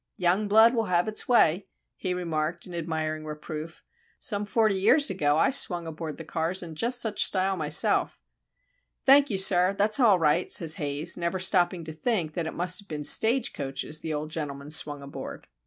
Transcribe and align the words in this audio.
"Young 0.17 0.47
blood 0.47 0.73
will 0.73 0.85
have 0.85 1.07
its 1.07 1.27
way," 1.27 1.67
he 1.95 2.15
remarked, 2.15 2.65
in 2.65 2.73
admiring 2.73 3.23
reproof. 3.23 3.83
"Some 4.19 4.47
forty 4.47 4.73
years 4.73 5.11
ago 5.11 5.37
I 5.37 5.51
swung 5.51 5.85
aboard 5.85 6.17
the 6.17 6.25
cars 6.25 6.63
in 6.63 6.73
just 6.73 6.99
such 6.99 7.23
style 7.23 7.55
myself." 7.55 8.19
"Thank 9.05 9.29
you, 9.29 9.37
sir. 9.37 9.73
That's 9.77 9.99
all 9.99 10.17
right," 10.17 10.51
says 10.51 10.73
Haze, 10.81 11.17
never 11.17 11.37
stopping 11.37 11.83
to 11.83 11.93
think 11.93 12.33
that 12.33 12.47
it 12.47 12.55
must 12.55 12.79
have 12.79 12.87
been 12.87 13.03
stage 13.03 13.53
coaches 13.53 13.99
the 13.99 14.11
old 14.11 14.31
gentleman 14.31 14.71
swung 14.71 15.03
aboard. 15.03 15.45